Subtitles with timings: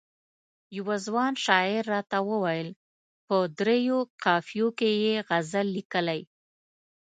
[0.77, 2.69] یوه ځوان شاعر راته وویل
[3.27, 6.21] په دریو قافیو کې یې غزل لیکلی.